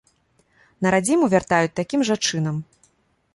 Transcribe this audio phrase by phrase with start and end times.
[0.85, 2.55] На радзіму вяртаюць такім жа чынам.